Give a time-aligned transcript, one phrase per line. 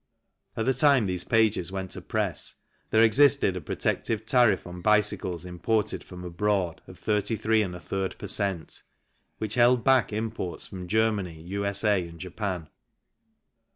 [0.57, 2.55] At the time these pages went to press
[2.89, 8.81] there existed a protective tariff on bicycles imported from abroad of 33 J per cent.,
[9.37, 12.67] which held back imports from Germany, U.S.A., and Japan.